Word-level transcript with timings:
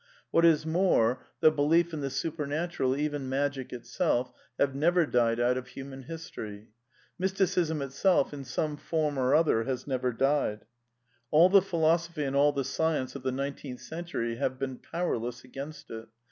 What 0.31 0.45
is 0.45 0.65
more, 0.65 1.21
the 1.41 1.51
belief 1.51 1.93
in 1.93 2.01
the 2.01 2.09
supernatural, 2.09 2.95
even 2.97 3.29
Magic 3.29 3.71
itself, 3.71 4.31
have 4.57 4.73
never 4.73 5.05
died 5.05 5.39
out 5.39 5.57
of 5.59 5.67
human 5.67 6.01
history. 6.01 6.69
Mysticism 7.19 7.83
itself, 7.83 8.33
in 8.33 8.43
some 8.43 8.77
form 8.77 9.19
or 9.19 9.33
otheTyri^^ 9.33 9.67
has 9.67 9.85
never 9.85 10.11
died. 10.11 10.65
All 11.29 11.49
the 11.49 11.61
philosophy 11.61 12.23
and 12.23 12.35
all 12.35 12.51
the 12.51 12.63
science 12.63 13.13
oiTi^ 13.13 13.21
(the 13.21 13.31
nineteenth 13.31 13.81
century 13.81 14.37
have 14.37 14.57
been 14.57 14.79
powerless 14.79 15.43
against 15.43 15.91
it. 15.91 16.07